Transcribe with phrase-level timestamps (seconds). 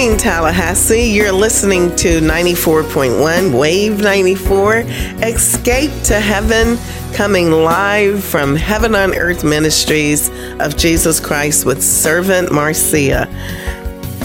[0.00, 1.10] morning, Tallahassee.
[1.12, 4.76] You're listening to 94.1 Wave 94
[5.22, 6.78] Escape to Heaven,
[7.12, 13.28] coming live from Heaven on Earth Ministries of Jesus Christ with Servant Marcia.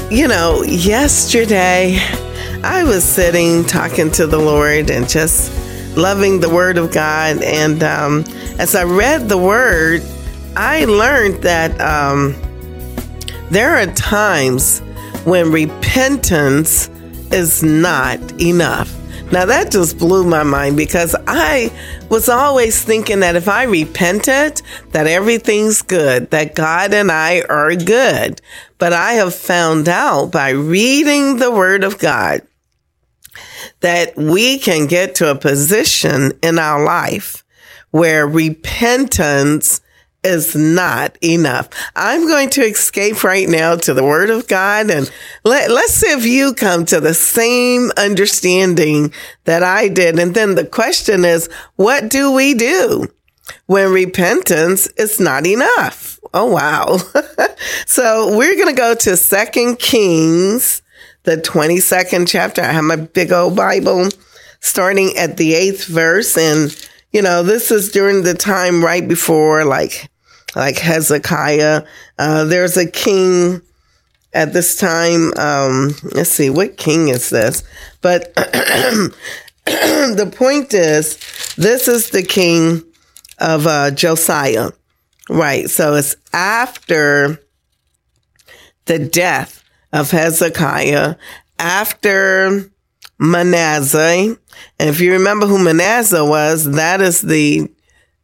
[0.09, 1.98] You know, yesterday
[2.63, 5.51] I was sitting talking to the Lord and just
[5.98, 7.43] loving the Word of God.
[7.43, 8.23] And um,
[8.59, 10.03] as I read the Word,
[10.55, 12.34] I learned that um,
[13.49, 14.81] there are times
[15.26, 16.87] when repentance
[17.31, 18.95] is not enough.
[19.31, 21.71] Now that just blew my mind because I
[22.09, 27.76] was always thinking that if I repented, that everything's good, that God and I are
[27.76, 28.40] good.
[28.77, 32.41] But I have found out by reading the Word of God
[33.79, 37.43] that we can get to a position in our life
[37.91, 39.81] where repentance
[40.26, 41.70] is not enough.
[41.95, 45.09] I'm going to escape right now to the word of God and
[45.43, 49.13] let, let's see if you come to the same understanding
[49.46, 50.20] that I did.
[50.20, 53.07] And then the question is, what do we do
[53.68, 56.20] when repentance is not enough?
[56.34, 56.98] Oh, wow.
[57.85, 60.81] so we're going to go to second Kings,
[61.23, 62.62] the 22nd chapter.
[62.62, 64.09] I have my big old Bible
[64.59, 66.35] starting at the eighth verse.
[66.38, 66.75] And,
[67.13, 70.09] you know, this is during the time right before like
[70.56, 71.84] like Hezekiah.
[72.18, 73.62] Uh, there's a king
[74.34, 75.34] at this time.
[75.38, 77.64] Um, let's see, what king is this?
[78.02, 78.34] But
[79.66, 81.18] the point is,
[81.56, 82.84] this is the king
[83.40, 84.70] of uh, Josiah,
[85.30, 85.70] right?
[85.70, 87.42] So it's after
[88.86, 91.16] the death of Hezekiah,
[91.60, 92.72] after
[93.18, 94.38] Manasseh.
[94.80, 97.70] And if you remember who Manasseh was, that is the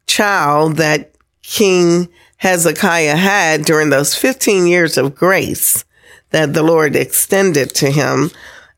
[0.06, 2.08] child that King
[2.42, 5.84] Hezekiah had during those 15 years of grace
[6.30, 8.32] that the Lord extended to him.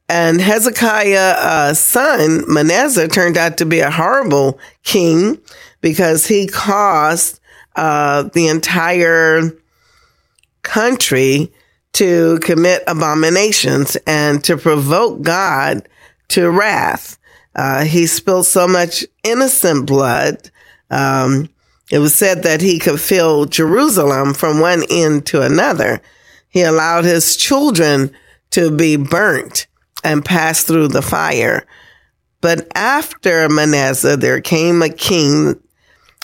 [0.07, 5.41] And Hezekiah's uh, son, Manasseh, turned out to be a horrible king
[5.81, 7.41] because he caused
[7.75, 9.51] uh, the entire
[10.61, 11.51] country
[11.95, 15.89] to commit abominations and to provoke God
[16.29, 17.17] to wrath.
[17.55, 20.51] Uh, he spilled so much innocent blood.
[20.91, 21.49] Um,
[21.91, 26.01] it was said that he could fill Jerusalem from one end to another.
[26.49, 28.13] He allowed his children
[28.51, 29.67] to be burnt
[30.03, 31.67] and pass through the fire.
[32.41, 35.61] But after Manasseh, there came a king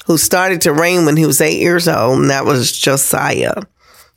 [0.07, 3.55] who started to reign when he was eight years old, and that was Josiah.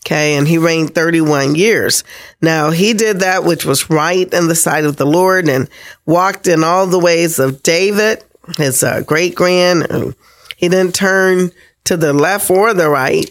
[0.05, 2.03] Okay, and he reigned 31 years.
[2.41, 5.69] Now, he did that which was right in the sight of the Lord and
[6.05, 8.21] walked in all the ways of David,
[8.57, 10.13] his uh, great grand.
[10.63, 11.51] He didn't turn
[11.84, 13.29] to the left or the right.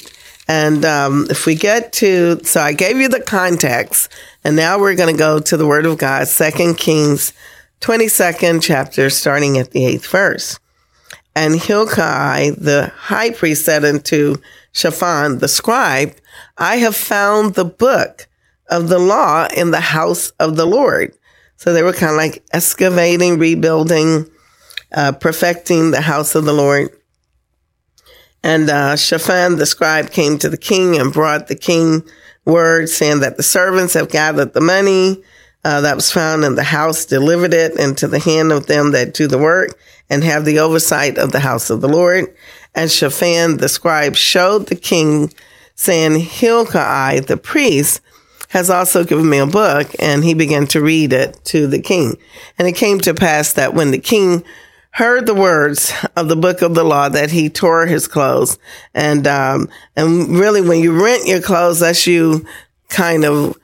[0.49, 4.13] And um, if we get to, so I gave you the context,
[4.45, 7.33] and now we're going to go to the Word of God, Second Kings
[7.81, 10.61] 22nd chapter, starting at the eighth verse.
[11.35, 14.37] And Hilkiah, the high priest, said unto
[14.73, 16.15] Shaphan, the scribe,
[16.59, 18.29] I have found the book
[18.69, 21.15] of the law in the house of the Lord.
[21.57, 24.31] So they were kind of like excavating, rebuilding,
[24.93, 26.91] uh, perfecting the house of the Lord.
[28.43, 32.03] And uh, Shaphan the scribe came to the king and brought the king
[32.45, 35.23] word saying that the servants have gathered the money
[35.65, 39.15] uh, that was found in the house, delivered it into the hand of them that
[39.15, 39.79] do the work
[40.11, 42.35] and have the oversight of the house of the Lord.
[42.75, 45.33] And Shaphan the scribe showed the king,
[45.75, 48.01] saying, Hilkiah the priest
[48.49, 52.19] has also given me a book, and he began to read it to the king.
[52.59, 54.45] And it came to pass that when the king
[54.93, 58.59] heard the words of the book of the law that he tore his clothes.
[58.95, 62.47] And um and really when you rent your clothes that's you
[62.89, 63.59] kind of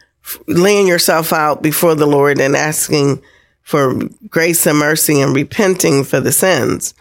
[0.47, 3.23] laying yourself out before the lord and asking
[3.63, 3.95] for
[4.29, 6.95] grace and mercy and repenting for the sins.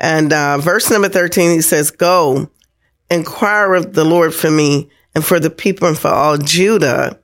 [0.00, 2.50] And uh verse number 13 he says go
[3.08, 7.19] inquire of the lord for me and for the people and for all judah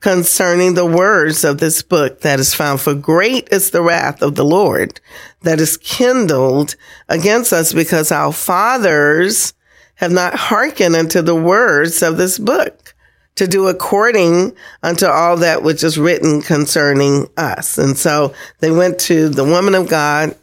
[0.00, 2.80] concerning the words of this book that is found.
[2.80, 5.00] For great is the wrath of the Lord
[5.42, 6.74] that is kindled
[7.08, 9.52] against us because our fathers
[9.96, 12.94] have not hearkened unto the words of this book
[13.36, 17.78] to do according unto all that which is written concerning us.
[17.78, 20.36] And so they went to the woman of God,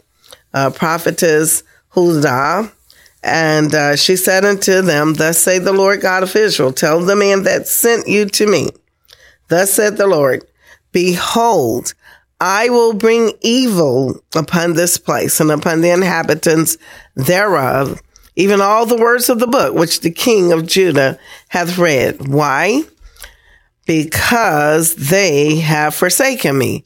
[0.54, 2.72] uh, prophetess Huldah,
[3.24, 7.16] and uh, she said unto them, Thus say the Lord God of Israel, tell the
[7.16, 8.70] man that sent you to me.
[9.48, 10.44] Thus said the Lord,
[10.92, 11.94] Behold,
[12.40, 16.78] I will bring evil upon this place and upon the inhabitants
[17.16, 18.02] thereof,
[18.36, 21.18] even all the words of the book which the king of Judah
[21.50, 22.28] hath read.
[22.28, 22.84] Why?
[23.86, 26.86] Because they have forsaken me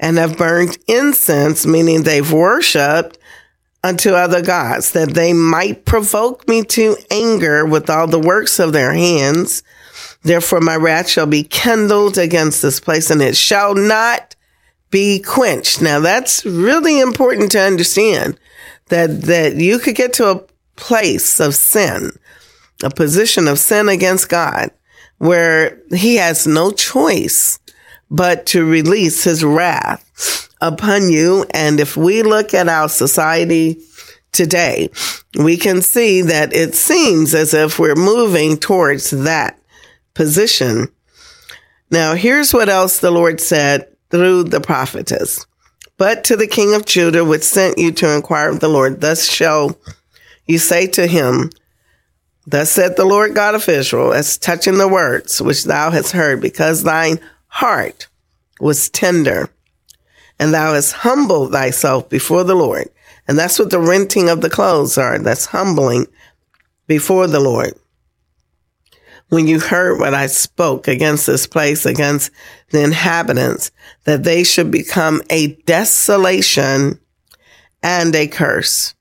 [0.00, 3.18] and have burned incense, meaning they've worshiped
[3.84, 8.72] unto other gods, that they might provoke me to anger with all the works of
[8.72, 9.62] their hands.
[10.22, 14.34] Therefore, my wrath shall be kindled against this place, and it shall not
[14.90, 15.80] be quenched.
[15.80, 18.38] Now, that's really important to understand
[18.88, 20.42] that that you could get to a
[20.76, 22.10] place of sin,
[22.82, 24.70] a position of sin against God,
[25.18, 27.58] where He has no choice
[28.10, 31.44] but to release His wrath upon you.
[31.52, 33.80] And if we look at our society
[34.32, 34.90] today,
[35.38, 39.57] we can see that it seems as if we're moving towards that
[40.18, 40.88] position.
[41.92, 45.46] Now, here's what else the Lord said through the prophetess.
[45.96, 49.30] But to the king of Judah, which sent you to inquire of the Lord, thus
[49.30, 49.78] shall
[50.44, 51.50] you say to him,
[52.48, 56.40] Thus said the Lord God of Israel, as touching the words which thou hast heard,
[56.40, 58.08] because thine heart
[58.58, 59.48] was tender
[60.40, 62.88] and thou hast humbled thyself before the Lord.
[63.28, 65.16] And that's what the renting of the clothes are.
[65.20, 66.06] That's humbling
[66.88, 67.74] before the Lord.
[69.28, 72.30] When you heard what I spoke against this place, against
[72.70, 73.70] the inhabitants,
[74.04, 76.98] that they should become a desolation
[77.82, 78.94] and a curse,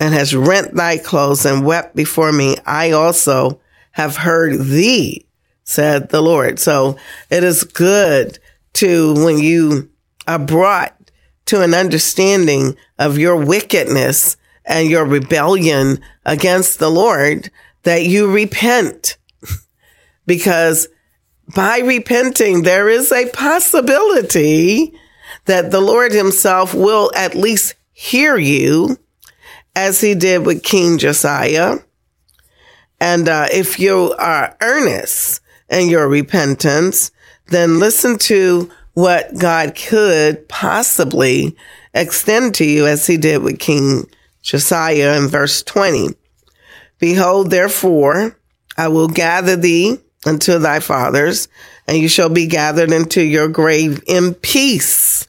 [0.00, 3.60] and has rent thy clothes and wept before me, I also
[3.92, 5.26] have heard thee,
[5.62, 6.58] said the Lord.
[6.58, 6.96] So
[7.30, 8.38] it is good
[8.74, 9.90] to, when you
[10.26, 10.96] are brought
[11.46, 17.50] to an understanding of your wickedness and your rebellion against the Lord,
[17.82, 19.16] that you repent.
[20.26, 20.88] Because
[21.54, 24.94] by repenting, there is a possibility
[25.46, 28.96] that the Lord himself will at least hear you
[29.74, 31.78] as he did with King Josiah.
[33.00, 37.10] And uh, if you are earnest in your repentance,
[37.48, 41.56] then listen to what God could possibly
[41.94, 44.04] extend to you as he did with King
[44.42, 46.08] Josiah in verse 20.
[46.98, 48.36] Behold, therefore,
[48.76, 51.48] I will gather thee unto thy fathers,
[51.86, 55.28] and you shall be gathered into your grave in peace.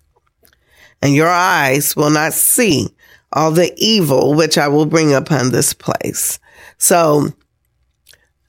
[1.01, 2.89] And your eyes will not see
[3.33, 6.39] all the evil which I will bring upon this place.
[6.77, 7.29] So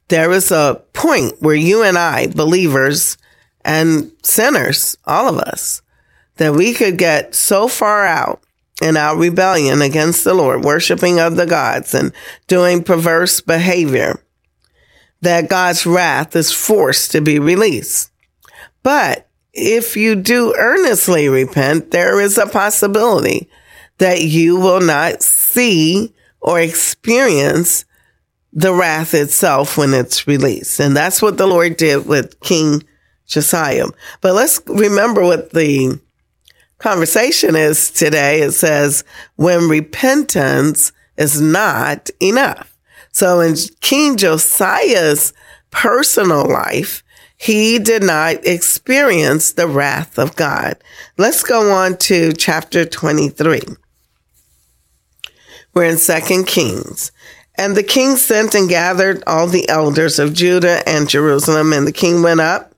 [0.09, 3.17] there is a point where you and I, believers
[3.65, 5.81] and sinners, all of us,
[6.37, 8.43] that we could get so far out
[8.83, 12.13] in our rebellion against the Lord, worshiping of the gods and
[12.49, 14.23] doing perverse behavior,
[15.23, 18.11] that God's wrath is forced to be released.
[18.83, 23.49] But if you do earnestly repent, there is a possibility
[23.99, 27.85] that you will not see or experience
[28.53, 30.81] the wrath itself when it's released.
[30.81, 32.83] And that's what the Lord did with King
[33.27, 33.87] Josiah.
[34.21, 36.01] But let's remember what the
[36.79, 38.43] conversation is today.
[38.43, 39.05] It says,
[39.37, 42.72] when repentance is not enough.
[43.13, 45.33] So in King Josiah's
[45.71, 47.05] personal life,
[47.37, 50.77] he did not experience the wrath of God.
[51.19, 53.61] Let's go on to chapter 23.
[55.75, 57.13] We're in Second Kings.
[57.57, 61.93] And the king sent and gathered all the elders of Judah and Jerusalem, and the
[61.93, 62.75] king went up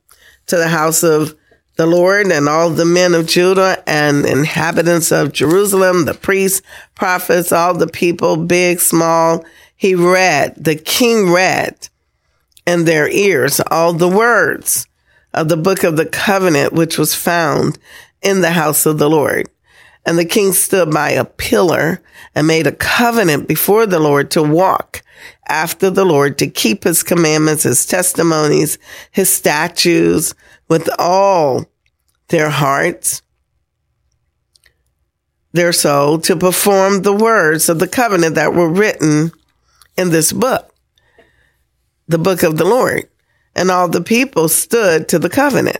[0.47, 1.37] to the house of
[1.77, 6.63] the Lord and all the men of Judah and inhabitants of Jerusalem, the priests,
[6.95, 9.45] prophets, all the people, big, small.
[9.77, 11.89] He read, the king read
[12.67, 14.87] in their ears all the words
[15.33, 17.79] of the book of the covenant, which was found
[18.23, 19.49] in the house of the Lord.
[20.07, 22.03] And the king stood by a pillar
[22.35, 25.03] and made a covenant before the Lord to walk
[25.49, 28.79] after the Lord, to keep his commandments, his testimonies,
[29.11, 30.35] his statutes
[30.69, 31.67] with all
[32.29, 33.23] their hearts,
[35.53, 39.33] their soul, to perform the words of the covenant that were written
[39.97, 40.75] in this book,
[42.09, 43.09] the book of the Lord.
[43.57, 45.79] and all the people stood to the covenant.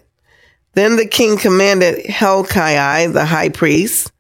[0.75, 4.13] Then the king commanded Hilkiah, the high priest,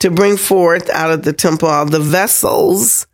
[0.00, 3.06] to bring forth out of the temple all the vessels.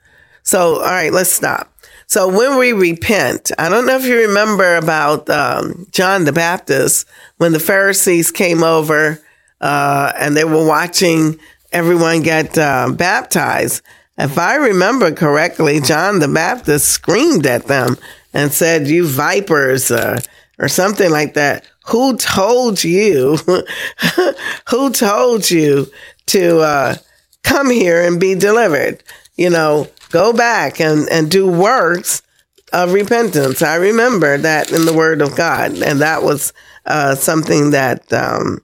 [0.42, 1.74] So, all right, let's stop.
[2.06, 7.06] So when we repent, I don't know if you remember about um, John the Baptist
[7.38, 9.22] when the Pharisees came over
[9.60, 11.38] uh, and they were watching
[11.72, 13.82] everyone get uh, baptized.
[14.16, 17.96] If I remember correctly, John the Baptist screamed at them
[18.32, 20.20] and said, "You vipers," uh,
[20.58, 21.64] or something like that.
[21.86, 23.36] Who told you?
[24.68, 25.86] who told you
[26.26, 26.94] to uh,
[27.42, 29.02] come here and be delivered?
[29.36, 32.22] You know, go back and, and do works
[32.72, 33.62] of repentance.
[33.62, 36.52] I remember that in the Word of God, and that was
[36.86, 38.63] uh, something that um,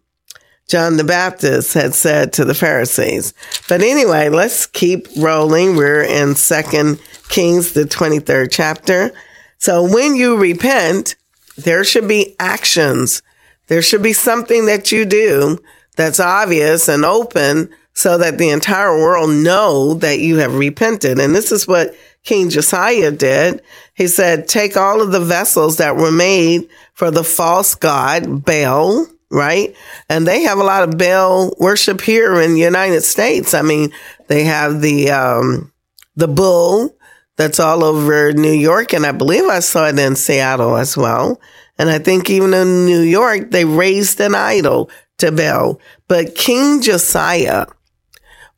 [0.70, 3.34] John the Baptist had said to the Pharisees.
[3.68, 5.76] But anyway, let's keep rolling.
[5.76, 9.12] We're in Second Kings, the twenty third chapter.
[9.58, 11.16] So when you repent,
[11.58, 13.22] there should be actions.
[13.66, 15.58] There should be something that you do
[15.96, 21.18] that's obvious and open so that the entire world know that you have repented.
[21.18, 23.62] And this is what King Josiah did.
[23.94, 29.06] He said, take all of the vessels that were made for the false god Baal,
[29.30, 29.74] right?
[30.08, 33.54] And they have a lot of Baal worship here in the United States.
[33.54, 33.92] I mean,
[34.26, 35.72] they have the, um,
[36.16, 36.96] the bull
[37.36, 38.92] that's all over New York.
[38.92, 41.40] And I believe I saw it in Seattle as well.
[41.78, 45.80] And I think even in New York, they raised an idol to Baal.
[46.08, 47.66] But King Josiah,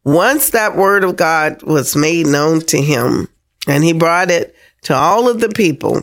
[0.05, 3.29] once that word of God was made known to him
[3.69, 6.03] and he brought it to all of the people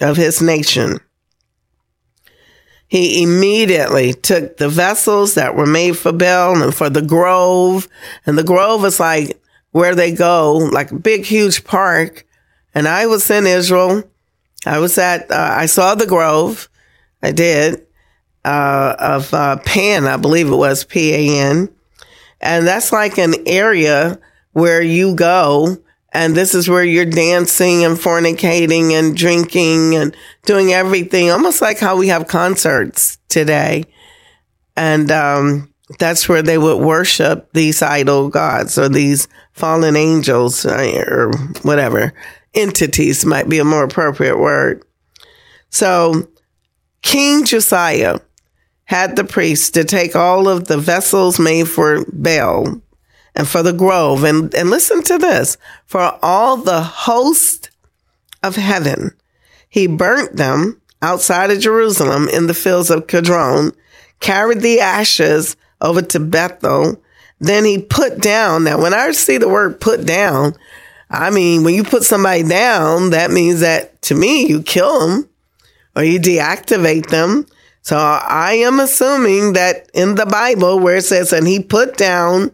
[0.00, 0.98] of his nation,
[2.90, 7.86] he immediately took the vessels that were made for Baal and for the grove.
[8.26, 12.26] And the grove is like where they go, like a big, huge park.
[12.74, 14.02] And I was in Israel.
[14.66, 16.68] I was at, uh, I saw the grove.
[17.22, 17.86] I did,
[18.44, 21.68] uh, of, uh, Pan, I believe it was P-A-N.
[22.40, 24.18] And that's like an area
[24.50, 25.78] where you go
[26.12, 31.78] and this is where you're dancing and fornicating and drinking and doing everything, almost like
[31.78, 33.84] how we have concerts today.
[34.76, 41.04] And, um, that's where they would worship these idol gods or these fallen angels uh,
[41.08, 42.12] or whatever
[42.54, 44.84] entities might be a more appropriate word.
[45.70, 46.28] So
[47.02, 48.18] King Josiah
[48.84, 52.80] had the priests to take all of the vessels made for Baal
[53.34, 54.24] and for the grove.
[54.24, 55.56] And, and listen to this
[55.86, 57.70] for all the host
[58.42, 59.12] of heaven,
[59.68, 63.74] he burnt them outside of Jerusalem in the fields of Kedron,
[64.20, 67.02] carried the ashes over to Bethel.
[67.38, 68.64] Then he put down.
[68.64, 70.54] Now, when I see the word put down,
[71.08, 75.28] I mean, when you put somebody down, that means that to me, you kill them
[75.96, 77.46] or you deactivate them.
[77.82, 82.52] So I am assuming that in the Bible where it says, and he put down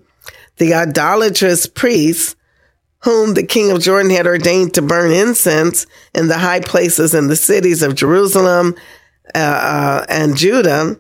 [0.59, 2.37] the idolatrous priests
[3.01, 7.29] whom the king of Jordan had ordained to burn incense in the high places in
[7.29, 8.75] the cities of Jerusalem
[9.35, 10.99] uh, uh, and Judah.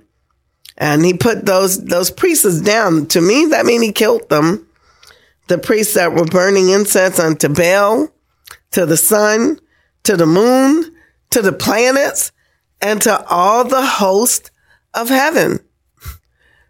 [0.76, 3.06] And he put those, those priests down.
[3.06, 4.68] To me, that means he killed them.
[5.48, 8.08] The priests that were burning incense unto Baal,
[8.72, 9.58] to the sun,
[10.02, 10.94] to the moon,
[11.30, 12.30] to the planets,
[12.80, 14.50] and to all the host
[14.94, 15.60] of heaven.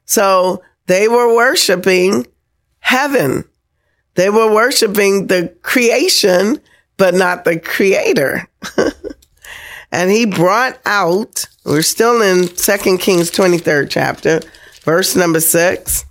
[0.08, 2.28] So they were worshiping
[2.86, 3.44] heaven.
[4.14, 6.60] They were worshiping the creation,
[6.96, 8.48] but not the creator.
[9.92, 14.40] and he brought out, we're still in Second Kings 23rd chapter,
[14.82, 16.04] verse number six.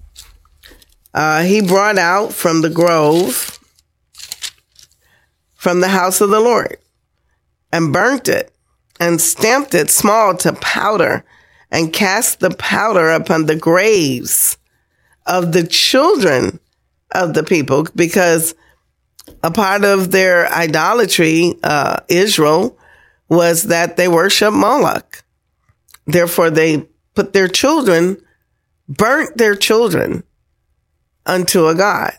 [1.13, 3.57] Uh, he brought out from the grove,
[5.53, 6.77] from the house of the Lord,
[7.71, 8.53] and burnt it,
[8.99, 11.23] and stamped it small to powder,
[11.71, 14.57] and cast the powder upon the graves
[15.25, 16.59] of the children
[17.11, 18.55] of the people, because
[19.43, 22.77] a part of their idolatry, uh, Israel,
[23.29, 25.23] was that they worship Moloch.
[26.05, 28.17] Therefore, they put their children,
[28.87, 30.23] burnt their children
[31.25, 32.13] unto a God.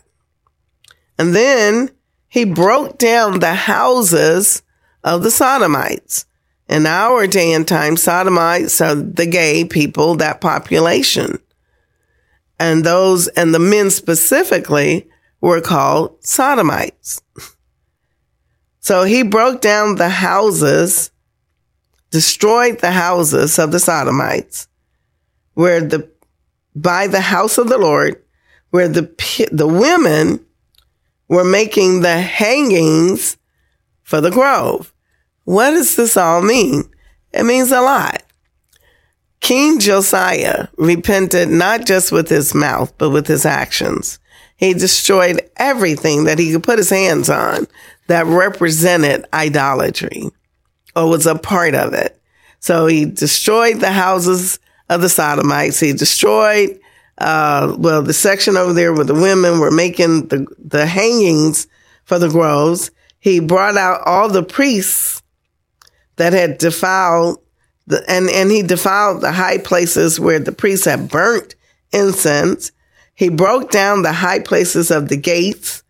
[1.17, 1.91] And then
[2.27, 4.61] he broke down the houses
[5.03, 6.25] of the Sodomites.
[6.67, 11.39] In our day and time, Sodomites are the gay people, that population.
[12.59, 15.07] And those, and the men specifically
[15.41, 17.21] were called Sodomites.
[18.79, 21.11] So he broke down the houses,
[22.09, 24.67] destroyed the houses of the Sodomites,
[25.53, 26.09] where the,
[26.75, 28.23] by the house of the Lord,
[28.69, 29.03] where the,
[29.51, 30.43] the women
[31.27, 33.37] were making the hangings
[34.03, 34.93] for the grove.
[35.43, 36.83] What does this all mean?
[37.33, 38.23] It means a lot.
[39.39, 44.19] King Josiah repented not just with his mouth, but with his actions.
[44.57, 47.67] He destroyed everything that he could put his hands on
[48.07, 50.31] that represented idolatry
[50.95, 52.19] or was a part of it.
[52.59, 55.79] So he destroyed the houses of the Sodomites.
[55.79, 56.79] He destroyed,
[57.19, 61.67] uh, well, the section over there where the women were making the, the hangings
[62.05, 62.89] for the groves.
[63.19, 65.21] He brought out all the priests
[66.15, 67.39] that had defiled
[67.87, 71.55] the, and, and he defiled the high places where the priests had burnt
[71.91, 72.71] incense.
[73.15, 75.83] He broke down the high places of the gates.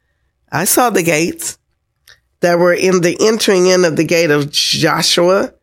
[0.51, 1.57] I saw the gates
[2.39, 5.53] that were in the entering in of the gate of Joshua.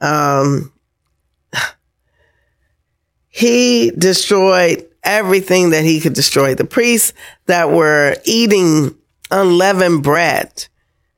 [0.00, 0.72] Um,
[3.28, 6.54] he destroyed everything that he could destroy.
[6.54, 7.12] The priests
[7.46, 8.96] that were eating
[9.30, 10.66] unleavened bread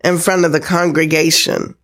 [0.05, 1.75] in front of the congregation.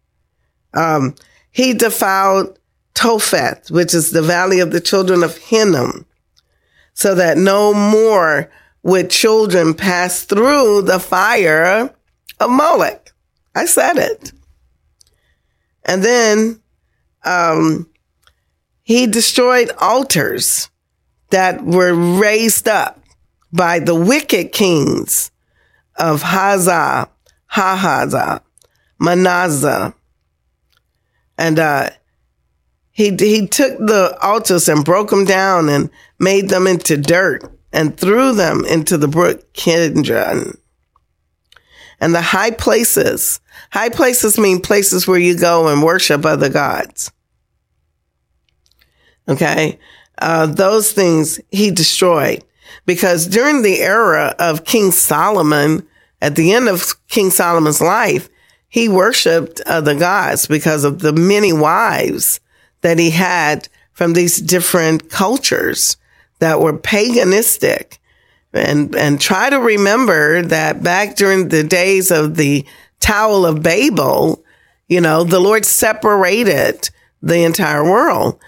[0.75, 1.15] Um,
[1.53, 2.59] he defiled
[2.95, 6.07] Topheth, which is the valley of the children of Hinnom,
[6.95, 8.51] so that no more
[8.83, 11.95] would children pass through the fire
[12.41, 13.13] of Molech.
[13.55, 14.33] I said it.
[15.85, 16.61] And then
[17.25, 17.89] um,
[18.83, 20.71] he destroyed altars
[21.31, 23.01] that were raised up
[23.53, 25.31] by the wicked kings
[25.97, 27.09] of Hazah,
[27.53, 28.41] Hahaza,
[28.99, 29.95] Manasseh.
[31.39, 31.91] And uh,
[32.91, 37.97] he, he took the altars and broke them down and made them into dirt and
[37.97, 40.59] threw them into the brook Kidron.
[42.01, 47.13] And the high places, high places mean places where you go and worship other gods.
[49.29, 49.79] Okay.
[50.19, 52.45] Uh, those things he destroyed
[52.87, 55.87] because during the era of King Solomon,
[56.21, 58.29] at the end of King Solomon's life,
[58.73, 62.41] he worshiped uh, the gods because of the many wives
[62.81, 65.99] that he had from these different cultures
[66.39, 67.99] that were paganistic.
[68.55, 72.65] And, and try to remember that back during the days of the
[72.99, 74.43] Tower of Babel,
[74.89, 76.89] you know, the Lord separated
[77.21, 78.41] the entire world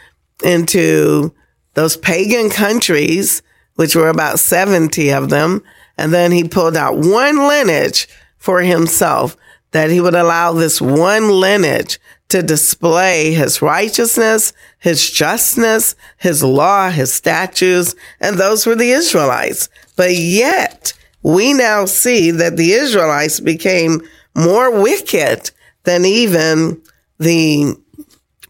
[0.42, 1.34] into
[1.74, 3.42] those pagan countries,
[3.74, 5.62] which were about 70 of them.
[5.98, 8.08] And then he pulled out one lineage
[8.38, 9.36] for himself
[9.74, 16.90] that he would allow this one lineage to display his righteousness, his justness, his law,
[16.90, 19.68] his statutes, and those were the Israelites.
[19.96, 20.92] But yet
[21.24, 24.00] we now see that the Israelites became
[24.36, 25.50] more wicked
[25.82, 26.80] than even
[27.18, 27.74] the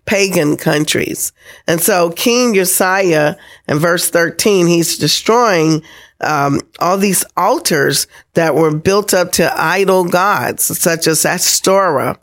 [0.04, 1.32] pagan countries.
[1.66, 5.82] And so King Josiah in verse 13, he's destroying
[6.24, 12.18] um, all these altars that were built up to idol gods, such as Astorah,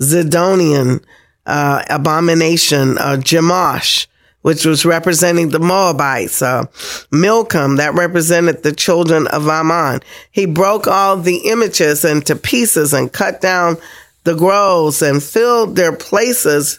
[0.00, 1.02] Zidonian,
[1.46, 4.06] uh, abomination, uh, Jemash,
[4.42, 6.64] which was representing the Moabites, uh,
[7.10, 10.00] Milcom, that represented the children of Ammon.
[10.30, 13.76] He broke all the images into pieces and cut down
[14.24, 16.78] the groves and filled their places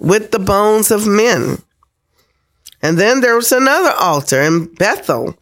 [0.00, 1.58] with the bones of men.
[2.82, 5.36] And then there was another altar in Bethel.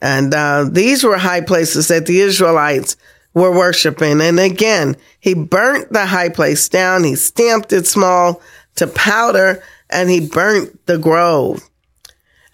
[0.00, 2.96] And uh, these were high places that the Israelites
[3.34, 4.20] were worshiping.
[4.20, 7.04] And again, he burnt the high place down.
[7.04, 8.40] He stamped it small
[8.76, 11.62] to powder and he burnt the grove.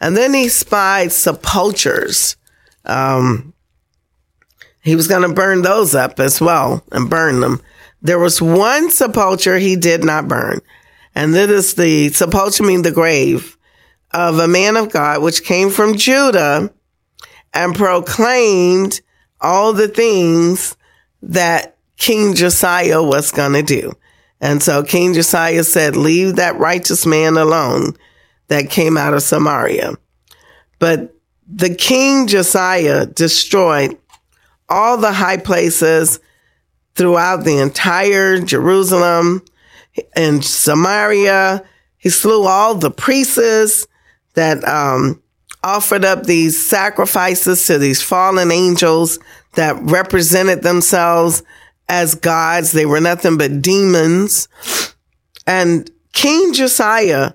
[0.01, 2.37] And then he spied sepulchres.
[2.85, 3.55] Um,
[4.83, 7.61] he was going to burn those up as well and burn them.
[8.03, 10.61] There was one sepulcher he did not burn.
[11.15, 13.57] And that is the sepulcher mean the grave
[14.11, 16.73] of a man of God, which came from Judah
[17.55, 19.01] and proclaimed
[19.41, 20.77] all the things
[21.23, 23.93] that King Josiah was going to do.
[24.41, 27.95] And so King Josiah said, leave that righteous man alone
[28.49, 29.95] that came out of Samaria.
[30.79, 31.15] But
[31.47, 33.97] the King Josiah destroyed
[34.69, 36.19] all the high places
[36.95, 39.45] throughout the entire Jerusalem
[40.17, 41.65] and Samaria.
[41.99, 43.87] He slew all the priests
[44.35, 45.23] that um,
[45.65, 49.19] offered up these sacrifices to these fallen angels
[49.55, 51.43] that represented themselves
[51.89, 52.73] as gods.
[52.73, 54.49] They were nothing but demons.
[55.47, 57.33] And King Josiah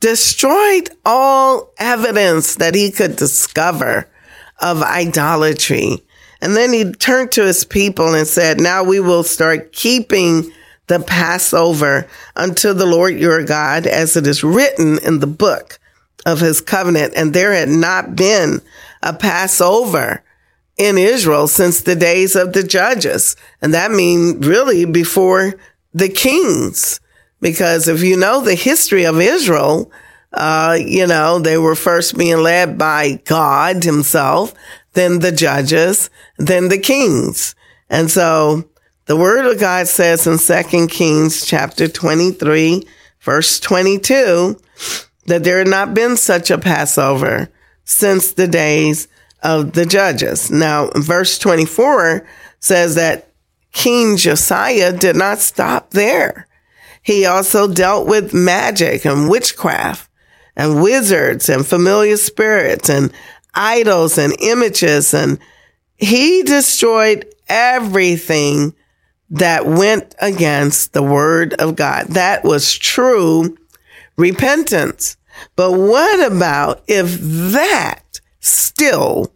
[0.00, 4.08] destroyed all evidence that he could discover
[4.60, 6.02] of idolatry.
[6.40, 10.52] And then he turned to his people and said, now we will start keeping
[10.88, 15.78] the Passover unto the Lord your God as it is written in the book
[16.26, 17.14] of his covenant.
[17.16, 18.60] And there had not been
[19.02, 20.22] a Passover
[20.76, 23.36] in Israel since the days of the judges.
[23.60, 25.54] And that means really before
[25.92, 27.00] the kings.
[27.40, 29.90] Because if you know the history of Israel,
[30.32, 34.54] uh, you know, they were first being led by God himself,
[34.94, 36.08] then the judges,
[36.38, 37.54] then the kings.
[37.90, 38.64] And so
[39.06, 42.86] the word of God says in Second Kings chapter 23,
[43.20, 44.58] verse 22,
[45.26, 47.48] that there had not been such a Passover
[47.84, 49.08] since the days
[49.42, 50.50] of the judges.
[50.50, 52.26] Now, verse 24
[52.60, 53.28] says that
[53.72, 56.46] King Josiah did not stop there.
[57.02, 60.08] He also dealt with magic and witchcraft
[60.54, 63.12] and wizards and familiar spirits and
[63.54, 65.12] idols and images.
[65.12, 65.38] And
[65.96, 68.74] he destroyed everything
[69.30, 72.08] that went against the word of God.
[72.08, 73.56] That was true
[74.16, 75.16] repentance.
[75.56, 77.18] But what about if
[77.52, 79.32] that still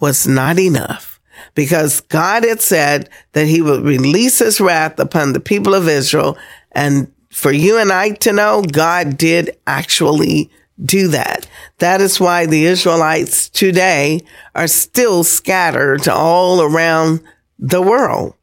[0.00, 1.20] was not enough?
[1.54, 6.36] Because God had said that he would release his wrath upon the people of Israel.
[6.72, 10.50] And for you and I to know, God did actually
[10.82, 11.46] do that.
[11.78, 14.22] That is why the Israelites today
[14.54, 17.20] are still scattered all around
[17.58, 18.34] the world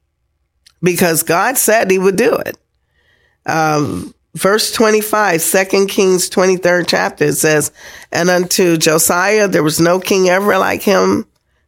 [0.81, 2.57] because God said he would do it.
[3.45, 7.71] Um, verse 25, 2 Kings 23rd chapter, it says,
[8.11, 11.25] And unto Josiah there was no king ever like him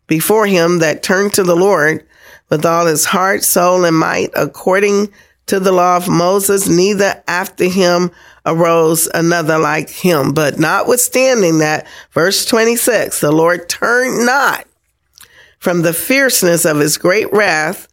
[0.07, 2.05] before him that turned to the Lord
[2.49, 5.11] with all his heart, soul, and might, according
[5.47, 8.11] to the law of Moses, neither after him
[8.45, 10.33] arose another like him.
[10.33, 14.65] But notwithstanding that, verse 26, the Lord turned not
[15.59, 17.87] from the fierceness of his great wrath,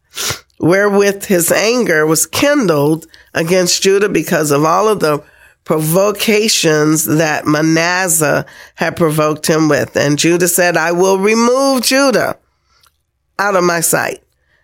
[0.59, 5.23] wherewith his anger was kindled against Judah because of all of the
[5.65, 9.97] provocations that Manasseh had provoked him with.
[9.97, 12.39] And Judah said, I will remove Judah
[13.39, 14.23] out of my sight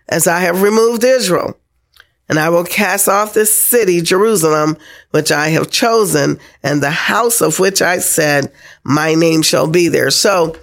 [0.09, 1.57] as I have removed Israel.
[2.29, 4.77] And I will cast off this city, Jerusalem,
[5.11, 8.51] which I have chosen, and the house of which I said,
[8.83, 10.11] my name shall be there.
[10.11, 10.57] So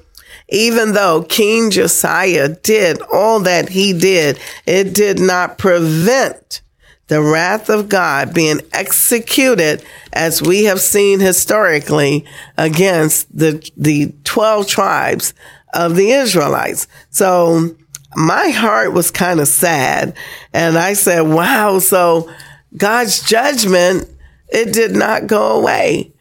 [0.50, 6.60] even though King Josiah did all that he did, it did not prevent
[7.08, 12.24] the wrath of God being executed as we have seen historically
[12.56, 15.34] against the, the 12 tribes
[15.74, 16.88] of the Israelites.
[17.10, 17.76] So
[18.16, 20.16] my heart was kind of sad.
[20.52, 22.30] And I said, wow, so
[22.76, 24.08] God's judgment,
[24.48, 26.12] it did not go away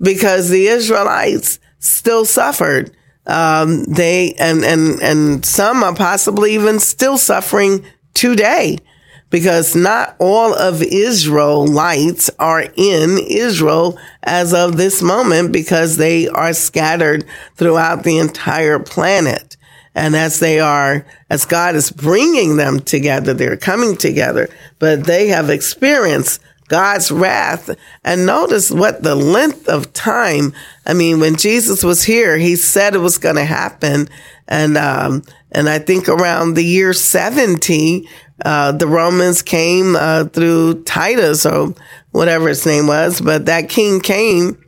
[0.00, 2.96] because the Israelites still suffered.
[3.26, 8.78] Um, they, and, and, and some are possibly even still suffering today
[9.32, 16.52] because not all of Israelites are in Israel as of this moment because they are
[16.52, 17.24] scattered
[17.56, 19.56] throughout the entire planet.
[19.94, 25.28] And as they are, as God is bringing them together, they're coming together, but they
[25.28, 27.70] have experienced God's wrath.
[28.04, 30.52] And notice what the length of time.
[30.86, 34.08] I mean, when Jesus was here, he said it was going to happen.
[34.46, 38.08] And, um, and I think around the year 70,
[38.44, 41.74] uh, the Romans came, uh, through Titus or
[42.10, 44.62] whatever his name was, but that king came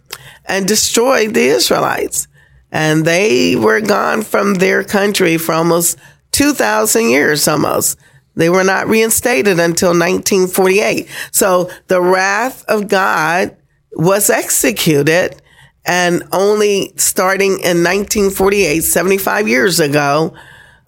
[0.46, 2.28] and destroyed the Israelites
[2.74, 5.96] and they were gone from their country for almost
[6.32, 7.96] 2,000 years almost.
[8.34, 11.08] They were not reinstated until 1948.
[11.30, 13.56] So the wrath of God
[13.92, 15.40] was executed
[15.86, 20.34] and only starting in 1948, 75 years ago,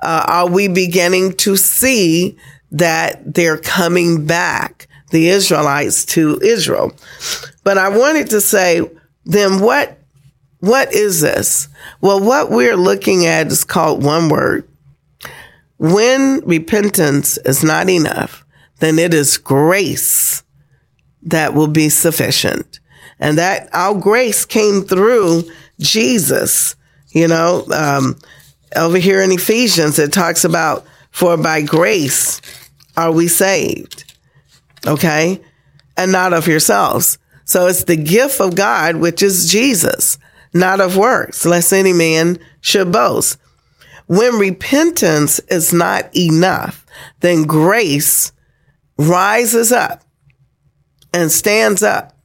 [0.02, 2.36] uh, are we beginning to see
[2.78, 6.92] that they're coming back, the Israelites to Israel.
[7.64, 8.82] But I wanted to say,
[9.24, 9.98] then what
[10.60, 11.68] what is this?
[12.00, 14.66] Well, what we're looking at is called one word.
[15.78, 18.44] When repentance is not enough,
[18.80, 20.42] then it is grace
[21.22, 22.80] that will be sufficient.
[23.20, 25.44] And that our grace came through
[25.78, 26.74] Jesus.
[27.10, 28.18] You know, um,
[28.74, 32.40] over here in Ephesians, it talks about, for by grace
[32.96, 34.14] are we saved.
[34.86, 35.40] Okay.
[35.96, 37.18] And not of yourselves.
[37.44, 40.18] So it's the gift of God, which is Jesus
[40.52, 43.38] not of works, lest any man should boast.
[44.06, 46.86] When repentance is not enough,
[47.20, 48.32] then grace
[48.98, 50.02] rises up
[51.12, 52.16] and stands up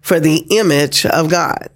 [0.00, 1.68] for the image of God.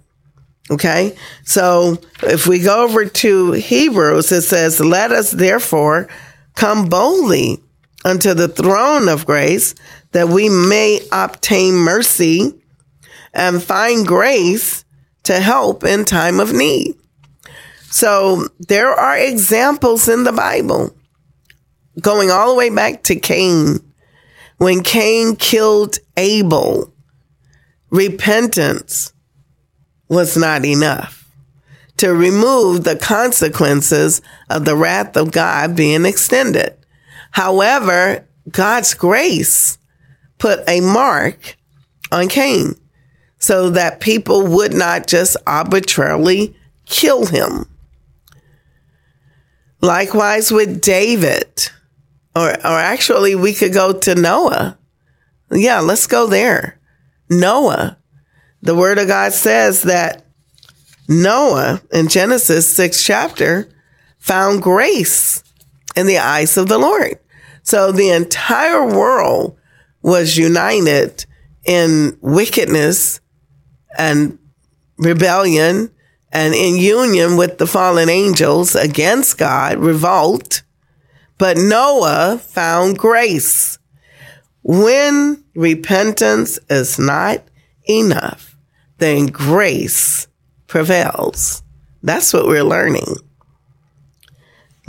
[0.71, 1.15] Okay.
[1.43, 6.07] So if we go over to Hebrews, it says, let us therefore
[6.55, 7.61] come boldly
[8.05, 9.75] unto the throne of grace
[10.11, 12.53] that we may obtain mercy
[13.33, 14.85] and find grace
[15.23, 16.95] to help in time of need.
[17.91, 20.95] So there are examples in the Bible
[21.99, 23.79] going all the way back to Cain.
[24.57, 26.93] When Cain killed Abel,
[27.89, 29.13] repentance
[30.07, 31.19] was not enough
[31.97, 36.78] to remove the consequences of the wrath of God being extended.
[37.31, 39.77] However, God's grace
[40.37, 41.57] put a mark
[42.11, 42.75] on Cain
[43.37, 47.65] so that people would not just arbitrarily kill him.
[49.81, 51.69] Likewise with David,
[52.35, 54.77] or, or actually, we could go to Noah.
[55.51, 56.79] Yeah, let's go there.
[57.29, 57.97] Noah.
[58.61, 60.25] The word of God says that
[61.07, 63.69] Noah in Genesis 6 chapter
[64.17, 65.43] found grace
[65.95, 67.19] in the eyes of the Lord.
[67.63, 69.57] So the entire world
[70.01, 71.25] was united
[71.65, 73.19] in wickedness
[73.97, 74.39] and
[74.97, 75.91] rebellion
[76.31, 80.63] and in union with the fallen angels against God, revolt.
[81.37, 83.79] But Noah found grace.
[84.61, 87.43] When repentance is not
[87.87, 88.55] enough,
[88.97, 90.27] then grace
[90.67, 91.63] prevails.
[92.03, 93.15] That's what we're learning.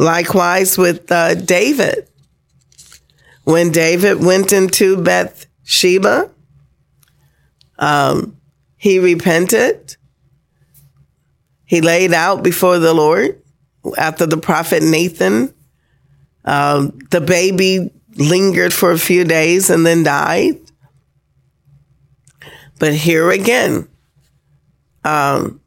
[0.00, 2.08] Likewise with uh, David.
[3.44, 6.30] When David went into Bathsheba,
[7.78, 8.38] um,
[8.78, 9.98] he repented.
[11.66, 13.42] He laid out before the Lord
[13.98, 15.52] after the prophet Nathan.
[16.46, 20.60] Um, the baby lingered for a few days and then died.
[22.78, 23.86] But here again,
[25.04, 25.60] um,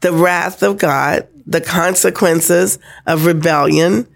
[0.00, 4.08] the wrath of God, the consequences of rebellion.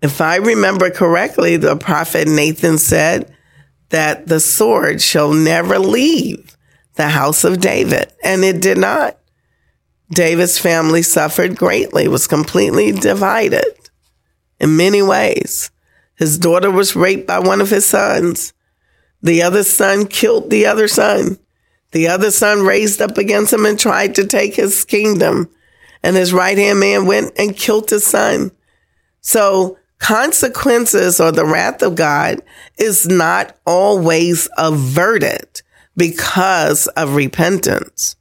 [0.00, 3.34] If I remember correctly, the prophet Nathan said
[3.90, 6.56] that the sword shall never leave
[6.94, 8.12] the house of David.
[8.24, 9.18] And it did not.
[10.10, 13.64] David's family suffered greatly, was completely divided
[14.60, 15.70] in many ways.
[16.16, 18.52] His daughter was raped by one of his sons.
[19.22, 21.38] The other son killed the other son.
[21.92, 25.50] The other son raised up against him and tried to take his kingdom.
[26.02, 28.50] And his right hand man went and killed his son.
[29.20, 32.42] So consequences or the wrath of God
[32.76, 35.62] is not always averted
[35.96, 38.16] because of repentance.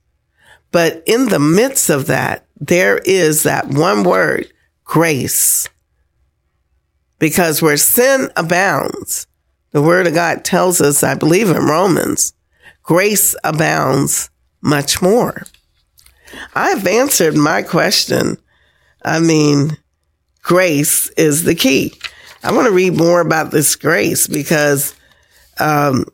[0.72, 4.52] But in the midst of that, there is that one word,
[4.84, 5.67] grace.
[7.17, 9.28] Because where sin abounds,
[9.72, 12.34] the word of God tells us, I believe in Romans,
[12.84, 14.30] grace abounds
[14.62, 15.44] much more.
[16.54, 18.38] I've answered my question.
[19.04, 19.78] I mean,
[20.41, 21.94] grace is the key.
[22.44, 24.96] I want to read more about this grace because
[25.60, 26.06] um,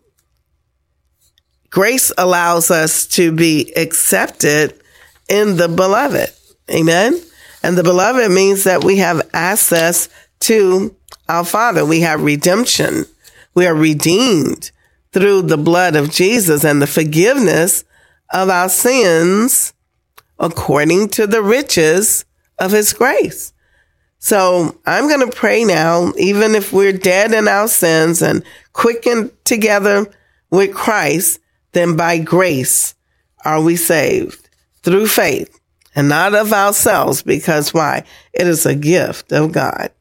[1.69, 4.79] grace allows us to be accepted
[5.29, 6.31] in the beloved.
[6.69, 7.19] Amen.
[7.63, 10.09] And the beloved means that we have access
[10.41, 10.95] to
[11.29, 11.85] our Father.
[11.85, 13.05] We have redemption.
[13.53, 14.71] We are redeemed
[15.11, 17.83] through the blood of Jesus and the forgiveness
[18.31, 19.73] of our sins
[20.39, 22.25] according to the riches
[22.59, 23.53] of his grace.
[24.19, 29.31] So I'm going to pray now, even if we're dead in our sins and quickened
[29.45, 30.11] together
[30.49, 31.39] with Christ,
[31.73, 32.95] then by grace
[33.45, 34.49] are we saved
[34.83, 35.59] through faith
[35.95, 38.03] and not of ourselves because why?
[38.33, 39.91] It is a gift of God.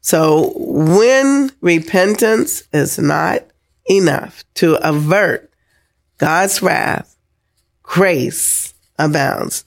[0.00, 3.44] So when repentance is not
[3.88, 5.52] enough to avert
[6.18, 7.16] God's wrath,
[7.82, 8.71] grace
[9.04, 9.64] abounds.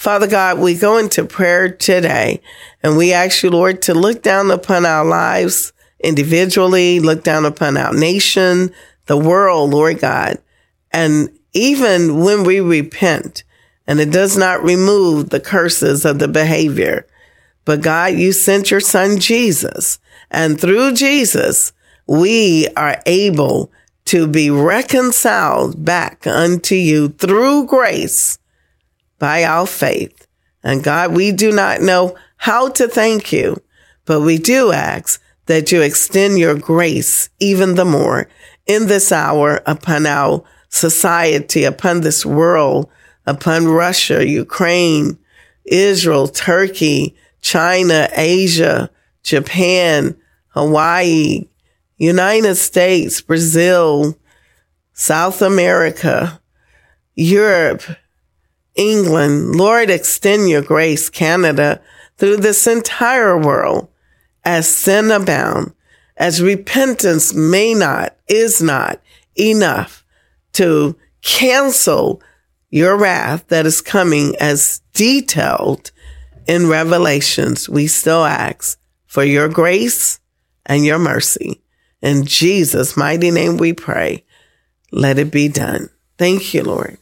[0.00, 2.40] Father God, we go into prayer today
[2.82, 7.76] and we ask you, Lord, to look down upon our lives individually, look down upon
[7.76, 8.72] our nation,
[9.06, 10.38] the world, Lord God.
[10.90, 13.44] And even when we repent
[13.86, 17.06] and it does not remove the curses of the behavior,
[17.66, 19.98] but God, you sent your son Jesus
[20.30, 21.74] and through Jesus,
[22.06, 23.70] we are able
[24.06, 28.39] to be reconciled back unto you through grace
[29.20, 30.26] by our faith.
[30.64, 33.62] And God, we do not know how to thank you,
[34.04, 38.28] but we do ask that you extend your grace even the more
[38.66, 42.90] in this hour upon our society, upon this world,
[43.26, 45.18] upon Russia, Ukraine,
[45.64, 48.90] Israel, Turkey, China, Asia,
[49.22, 50.16] Japan,
[50.48, 51.48] Hawaii,
[51.98, 54.16] United States, Brazil,
[54.92, 56.40] South America,
[57.14, 57.82] Europe,
[58.80, 59.56] England.
[59.56, 61.82] Lord, extend your grace, Canada,
[62.16, 63.88] through this entire world
[64.42, 65.74] as sin abound,
[66.16, 69.00] as repentance may not, is not
[69.38, 70.02] enough
[70.54, 72.22] to cancel
[72.70, 75.90] your wrath that is coming as detailed
[76.46, 77.68] in Revelations.
[77.68, 80.20] We still ask for your grace
[80.64, 81.62] and your mercy.
[82.00, 84.24] In Jesus' mighty name we pray.
[84.92, 85.88] let it be done.
[86.18, 86.98] Thank you, Lord.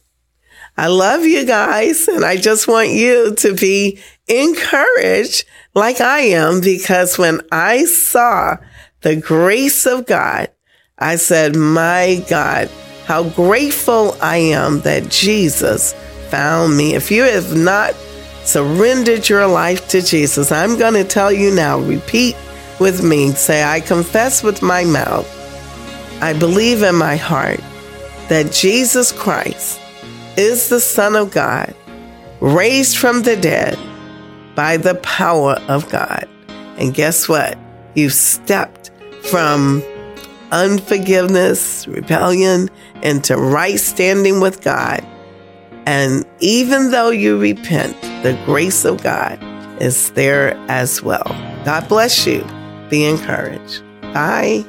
[0.79, 5.43] I love you guys, and I just want you to be encouraged
[5.75, 8.55] like I am because when I saw
[9.01, 10.49] the grace of God,
[10.97, 12.69] I said, My God,
[13.03, 15.91] how grateful I am that Jesus
[16.29, 16.95] found me.
[16.95, 17.93] If you have not
[18.45, 22.37] surrendered your life to Jesus, I'm going to tell you now, repeat
[22.79, 23.33] with me.
[23.33, 25.27] Say, I confess with my mouth,
[26.21, 27.59] I believe in my heart
[28.29, 29.81] that Jesus Christ
[30.37, 31.73] is the Son of God,
[32.39, 33.77] raised from the dead
[34.55, 36.27] by the power of God.
[36.77, 37.57] And guess what?
[37.95, 38.91] You've stepped
[39.23, 39.83] from
[40.51, 42.69] unforgiveness, rebellion,
[43.01, 45.05] into right standing with God.
[45.85, 49.39] And even though you repent, the grace of God
[49.81, 51.27] is there as well.
[51.65, 52.45] God bless you.
[52.89, 53.83] Be encouraged.
[54.13, 54.65] Bye.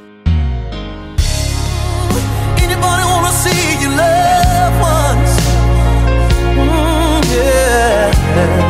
[8.41, 8.70] head